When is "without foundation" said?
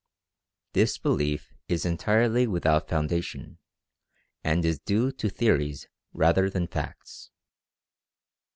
2.47-3.59